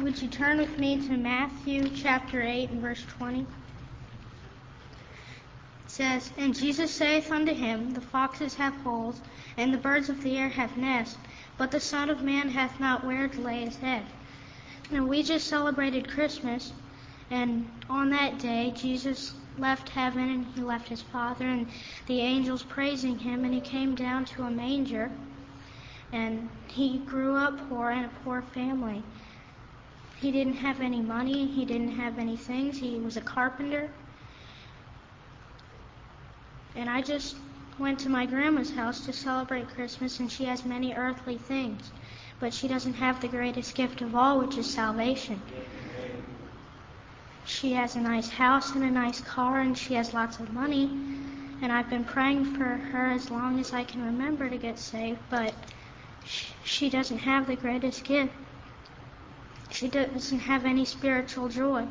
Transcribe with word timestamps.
Would 0.00 0.22
you 0.22 0.28
turn 0.28 0.58
with 0.58 0.78
me 0.78 1.08
to 1.08 1.16
Matthew 1.16 1.88
chapter 1.88 2.40
8 2.40 2.70
and 2.70 2.80
verse 2.80 3.04
20? 3.18 3.40
It 3.40 3.46
says, 5.88 6.30
And 6.38 6.54
Jesus 6.54 6.94
saith 6.94 7.32
unto 7.32 7.52
him, 7.52 7.94
The 7.94 8.00
foxes 8.00 8.54
have 8.54 8.74
holes, 8.82 9.20
and 9.56 9.74
the 9.74 9.78
birds 9.78 10.08
of 10.08 10.22
the 10.22 10.38
air 10.38 10.50
have 10.50 10.76
nests, 10.76 11.18
but 11.56 11.72
the 11.72 11.80
Son 11.80 12.10
of 12.10 12.22
Man 12.22 12.48
hath 12.48 12.78
not 12.78 13.04
where 13.04 13.26
to 13.26 13.40
lay 13.40 13.64
his 13.64 13.76
head. 13.78 14.04
Now, 14.92 15.04
we 15.04 15.24
just 15.24 15.48
celebrated 15.48 16.08
Christmas, 16.08 16.72
and 17.28 17.68
on 17.90 18.10
that 18.10 18.38
day, 18.38 18.72
Jesus 18.76 19.34
left 19.58 19.88
heaven 19.88 20.30
and 20.30 20.46
he 20.54 20.60
left 20.60 20.88
his 20.88 21.02
Father, 21.02 21.44
and 21.44 21.66
the 22.06 22.20
angels 22.20 22.62
praising 22.62 23.18
him, 23.18 23.44
and 23.44 23.52
he 23.52 23.60
came 23.60 23.96
down 23.96 24.26
to 24.26 24.44
a 24.44 24.50
manger, 24.50 25.10
and 26.12 26.48
he 26.68 26.98
grew 26.98 27.34
up 27.34 27.68
poor 27.68 27.90
in 27.90 28.04
a 28.04 28.10
poor 28.22 28.42
family. 28.42 29.02
He 30.20 30.32
didn't 30.32 30.54
have 30.56 30.80
any 30.80 31.00
money, 31.00 31.46
he 31.46 31.64
didn't 31.64 31.92
have 31.92 32.18
any 32.18 32.36
things, 32.36 32.78
he 32.78 32.96
was 32.98 33.16
a 33.16 33.20
carpenter. 33.20 33.88
And 36.74 36.90
I 36.90 37.02
just 37.02 37.36
went 37.78 38.00
to 38.00 38.08
my 38.08 38.26
grandma's 38.26 38.70
house 38.72 39.06
to 39.06 39.12
celebrate 39.12 39.68
Christmas, 39.68 40.18
and 40.18 40.30
she 40.30 40.44
has 40.44 40.64
many 40.64 40.92
earthly 40.92 41.38
things, 41.38 41.92
but 42.40 42.52
she 42.52 42.66
doesn't 42.66 42.94
have 42.94 43.20
the 43.20 43.28
greatest 43.28 43.76
gift 43.76 44.00
of 44.00 44.16
all, 44.16 44.40
which 44.40 44.58
is 44.58 44.66
salvation. 44.66 45.40
She 47.44 47.72
has 47.72 47.94
a 47.94 48.00
nice 48.00 48.28
house 48.28 48.74
and 48.74 48.82
a 48.82 48.90
nice 48.90 49.20
car, 49.20 49.60
and 49.60 49.78
she 49.78 49.94
has 49.94 50.12
lots 50.12 50.40
of 50.40 50.52
money. 50.52 50.90
And 51.62 51.72
I've 51.72 51.90
been 51.90 52.04
praying 52.04 52.44
for 52.44 52.64
her 52.90 53.10
as 53.10 53.30
long 53.30 53.58
as 53.60 53.72
I 53.72 53.84
can 53.84 54.02
remember 54.04 54.48
to 54.50 54.56
get 54.58 54.78
saved, 54.80 55.18
but 55.30 55.54
she 56.24 56.90
doesn't 56.90 57.18
have 57.18 57.46
the 57.46 57.56
greatest 57.56 58.04
gift. 58.04 58.32
She 59.78 59.86
doesn't 59.86 60.40
have 60.40 60.64
any 60.64 60.84
spiritual 60.84 61.48
joy. 61.48 61.86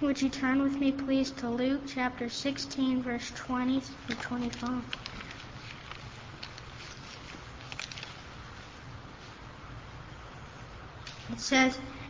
Would 0.00 0.20
you 0.20 0.28
turn 0.28 0.60
with 0.60 0.76
me, 0.76 0.90
please, 0.90 1.30
to 1.30 1.48
Luke 1.48 1.82
chapter 1.86 2.28
16, 2.28 3.00
verse 3.00 3.30
20 3.36 3.78
through 3.78 4.16
25? 4.16 4.82
It 11.30 11.38
says, 11.38 11.78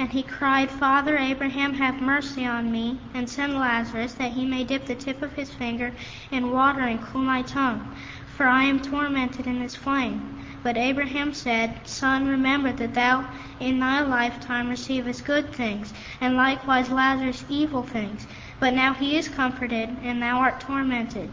And 0.00 0.08
he 0.08 0.22
cried, 0.22 0.70
Father 0.70 1.18
Abraham, 1.18 1.74
have 1.74 2.00
mercy 2.00 2.46
on 2.46 2.72
me, 2.72 2.98
and 3.12 3.28
send 3.28 3.52
Lazarus, 3.52 4.14
that 4.14 4.32
he 4.32 4.46
may 4.46 4.64
dip 4.64 4.86
the 4.86 4.94
tip 4.94 5.20
of 5.20 5.34
his 5.34 5.52
finger 5.52 5.92
in 6.30 6.52
water 6.52 6.80
and 6.80 7.02
cool 7.02 7.20
my 7.20 7.42
tongue, 7.42 7.86
for 8.34 8.46
I 8.46 8.64
am 8.64 8.80
tormented 8.80 9.46
in 9.46 9.60
this 9.60 9.76
flame. 9.76 10.38
But 10.62 10.78
Abraham 10.78 11.34
said, 11.34 11.86
Son, 11.86 12.26
remember 12.26 12.72
that 12.72 12.94
thou 12.94 13.26
in 13.60 13.78
thy 13.78 14.00
lifetime 14.00 14.70
receivest 14.70 15.26
good 15.26 15.52
things, 15.52 15.92
and 16.18 16.34
likewise 16.34 16.88
Lazarus 16.88 17.44
evil 17.50 17.82
things. 17.82 18.26
But 18.58 18.72
now 18.72 18.94
he 18.94 19.18
is 19.18 19.28
comforted, 19.28 19.90
and 20.02 20.22
thou 20.22 20.38
art 20.38 20.60
tormented. 20.60 21.30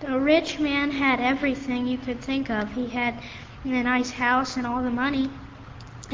The 0.00 0.18
rich 0.18 0.58
man 0.58 0.92
had 0.92 1.20
everything 1.20 1.86
you 1.86 1.98
could 1.98 2.22
think 2.22 2.48
of. 2.48 2.72
He 2.72 2.88
had 2.88 3.20
a 3.66 3.82
nice 3.82 4.12
house 4.12 4.56
and 4.56 4.66
all 4.66 4.82
the 4.82 4.90
money. 4.90 5.28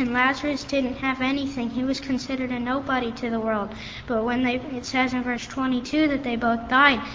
And 0.01 0.15
Lazarus 0.15 0.65
didn't 0.65 0.95
have 0.95 1.21
anything. 1.21 1.69
He 1.69 1.85
was 1.85 2.01
considered 2.01 2.51
a 2.51 2.59
nobody 2.59 3.13
to 3.13 3.29
the 3.29 3.39
world. 3.39 3.69
But 4.07 4.25
when 4.25 4.43
they, 4.43 4.55
it 4.55 4.87
says 4.87 5.13
in 5.13 5.23
verse 5.23 5.47
22 5.47 6.09
that 6.09 6.25
they 6.25 6.37
both 6.37 6.71
died, 6.71 7.07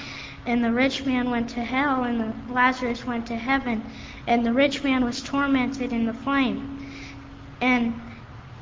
and 0.46 0.64
the 0.64 0.72
rich 0.72 1.04
man 1.04 1.32
went 1.32 1.50
to 1.50 1.64
hell, 1.64 2.04
and 2.04 2.20
the 2.20 2.54
Lazarus 2.54 3.04
went 3.04 3.26
to 3.26 3.36
heaven, 3.36 3.84
and 4.28 4.46
the 4.46 4.54
rich 4.54 4.84
man 4.84 5.04
was 5.04 5.24
tormented 5.24 5.92
in 5.92 6.06
the 6.06 6.14
flame. 6.14 6.88
And 7.60 8.00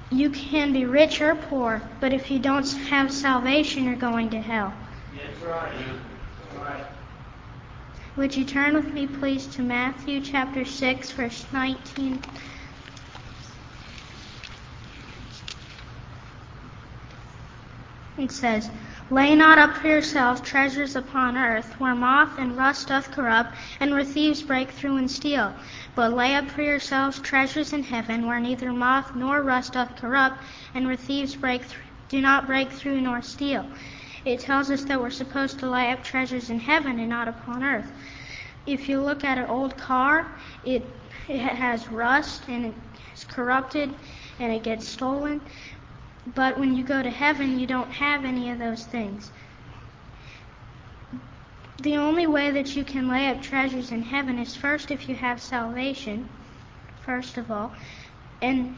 you 0.09 0.29
can 0.29 0.71
be 0.71 0.85
rich 0.85 1.19
or 1.19 1.35
poor, 1.35 1.81
but 1.99 2.13
if 2.13 2.31
you 2.31 2.39
don't 2.39 2.71
have 2.87 3.11
salvation, 3.11 3.83
you're 3.83 3.95
going 3.95 4.29
to 4.29 4.39
hell. 4.39 4.73
That's 5.17 5.41
right. 5.41 5.73
That's 6.51 6.63
right. 6.63 6.85
Would 8.15 8.37
you 8.37 8.45
turn 8.45 8.73
with 8.75 8.93
me, 8.93 9.05
please, 9.05 9.47
to 9.47 9.61
Matthew 9.61 10.21
chapter 10.21 10.63
6, 10.63 11.11
verse 11.11 11.45
19? 11.51 12.21
It 18.15 18.31
says, 18.31 18.69
Lay 19.09 19.35
not 19.35 19.57
up 19.57 19.75
for 19.75 19.87
yourselves 19.87 20.39
treasures 20.41 20.95
upon 20.95 21.35
earth, 21.35 21.79
where 21.79 21.95
moth 21.95 22.37
and 22.37 22.55
rust 22.55 22.89
doth 22.89 23.09
corrupt, 23.11 23.55
and 23.79 23.89
where 23.91 24.03
thieves 24.03 24.43
break 24.43 24.69
through 24.69 24.97
and 24.97 25.09
steal. 25.09 25.53
But 25.95 26.13
lay 26.13 26.35
up 26.35 26.49
for 26.49 26.61
yourselves 26.61 27.19
treasures 27.19 27.73
in 27.73 27.81
heaven, 27.83 28.27
where 28.27 28.39
neither 28.39 28.71
moth 28.71 29.15
nor 29.15 29.41
rust 29.41 29.73
doth 29.73 29.95
corrupt, 29.95 30.43
and 30.75 30.85
where 30.85 30.95
thieves 30.95 31.35
break 31.35 31.61
th- 31.67 31.79
do 32.07 32.21
not 32.21 32.45
break 32.45 32.71
through 32.71 33.01
nor 33.01 33.23
steal. 33.23 33.65
It 34.25 34.39
tells 34.41 34.69
us 34.69 34.83
that 34.85 35.01
we're 35.01 35.09
supposed 35.09 35.57
to 35.59 35.69
lay 35.69 35.91
up 35.91 36.03
treasures 36.03 36.51
in 36.51 36.59
heaven 36.59 36.99
and 36.99 37.09
not 37.09 37.27
upon 37.27 37.63
earth. 37.63 37.91
If 38.67 38.87
you 38.87 39.01
look 39.01 39.23
at 39.23 39.37
an 39.39 39.45
old 39.49 39.75
car, 39.77 40.27
it, 40.63 40.85
it 41.27 41.39
has 41.39 41.89
rust 41.89 42.43
and 42.47 42.73
it's 43.11 43.25
corrupted 43.25 43.93
and 44.39 44.53
it 44.53 44.63
gets 44.63 44.87
stolen. 44.87 45.41
But 46.25 46.57
when 46.57 46.75
you 46.75 46.83
go 46.83 47.03
to 47.03 47.09
heaven, 47.09 47.59
you 47.59 47.67
don't 47.67 47.91
have 47.91 48.23
any 48.23 48.49
of 48.49 48.59
those 48.59 48.85
things. 48.85 49.31
The 51.81 51.97
only 51.97 52.27
way 52.27 52.49
that 52.51 52.75
you 52.77 52.85
can 52.85 53.09
lay 53.09 53.27
up 53.27 53.41
treasures 53.41 53.91
in 53.91 54.03
heaven 54.03 54.39
is 54.39 54.55
first 54.55 54.89
if 54.89 55.09
you 55.09 55.15
have 55.15 55.41
salvation, 55.41 56.29
first 57.01 57.37
of 57.37 57.51
all, 57.51 57.73
and 58.41 58.77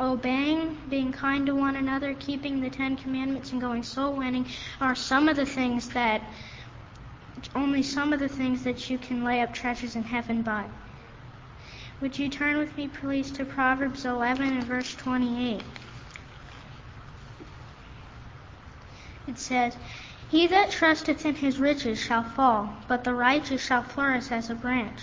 obeying, 0.00 0.76
being 0.88 1.12
kind 1.12 1.46
to 1.46 1.54
one 1.54 1.76
another, 1.76 2.14
keeping 2.14 2.60
the 2.60 2.70
Ten 2.70 2.96
Commandments, 2.96 3.52
and 3.52 3.60
going 3.60 3.84
soul 3.84 4.14
winning 4.14 4.46
are 4.80 4.96
some 4.96 5.28
of 5.28 5.36
the 5.36 5.46
things 5.46 5.90
that, 5.90 6.22
only 7.54 7.84
some 7.84 8.12
of 8.12 8.18
the 8.18 8.28
things 8.28 8.64
that 8.64 8.90
you 8.90 8.98
can 8.98 9.22
lay 9.22 9.40
up 9.40 9.54
treasures 9.54 9.94
in 9.94 10.02
heaven 10.02 10.42
by. 10.42 10.64
Would 12.00 12.18
you 12.18 12.28
turn 12.28 12.58
with 12.58 12.76
me, 12.76 12.88
please, 12.88 13.30
to 13.32 13.44
Proverbs 13.44 14.04
11 14.04 14.48
and 14.48 14.64
verse 14.64 14.92
28? 14.96 15.62
It 19.26 19.38
says, 19.38 19.76
He 20.30 20.46
that 20.48 20.70
trusteth 20.70 21.24
in 21.24 21.36
his 21.36 21.58
riches 21.58 21.98
shall 21.98 22.22
fall, 22.22 22.76
but 22.88 23.04
the 23.04 23.14
righteous 23.14 23.64
shall 23.64 23.82
flourish 23.82 24.30
as 24.30 24.50
a 24.50 24.54
branch. 24.54 25.00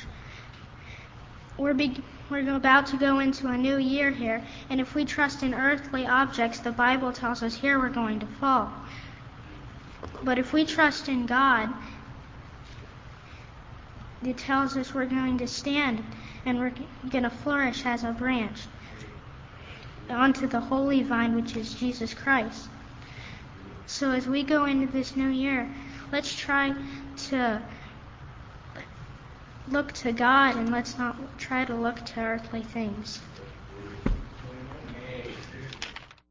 We're, 1.57 1.73
be- 1.73 2.03
we're 2.29 2.55
about 2.55 2.85
to 2.87 2.97
go 2.97 3.19
into 3.19 3.47
a 3.47 3.57
new 3.57 3.77
year 3.77 4.11
here, 4.11 4.43
and 4.69 4.79
if 4.79 4.95
we 4.95 5.05
trust 5.05 5.43
in 5.43 5.53
earthly 5.53 6.05
objects, 6.05 6.59
the 6.59 6.71
Bible 6.71 7.11
tells 7.11 7.43
us 7.43 7.55
here 7.55 7.79
we're 7.79 7.89
going 7.89 8.19
to 8.19 8.27
fall. 8.39 8.71
But 10.23 10.37
if 10.37 10.53
we 10.53 10.65
trust 10.65 11.09
in 11.09 11.25
God, 11.25 11.69
it 14.23 14.37
tells 14.37 14.77
us 14.77 14.93
we're 14.93 15.05
going 15.05 15.39
to 15.39 15.47
stand 15.47 16.03
and 16.45 16.59
we're 16.59 16.73
going 17.09 17.23
to 17.23 17.29
flourish 17.29 17.85
as 17.85 18.03
a 18.03 18.11
branch 18.11 18.67
onto 20.09 20.45
the 20.47 20.59
holy 20.59 21.01
vine, 21.01 21.35
which 21.35 21.55
is 21.55 21.73
Jesus 21.73 22.13
Christ. 22.13 22.69
So 24.01 24.09
as 24.09 24.25
we 24.25 24.41
go 24.41 24.65
into 24.65 24.91
this 24.91 25.15
new 25.15 25.27
year, 25.27 25.69
let's 26.11 26.33
try 26.33 26.73
to 27.29 27.61
look 29.67 29.91
to 29.91 30.11
God 30.11 30.55
and 30.55 30.71
let's 30.71 30.97
not 30.97 31.15
try 31.37 31.65
to 31.65 31.75
look 31.75 32.03
to 32.07 32.19
earthly 32.19 32.63
things. 32.63 33.19